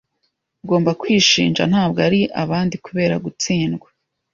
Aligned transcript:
Ugomba 0.63 0.91
kwishinja, 1.01 1.63
ntabwo 1.71 1.99
ari 2.07 2.21
abandi, 2.43 2.75
kubera 2.85 3.15
gutsindwa. 3.25 3.87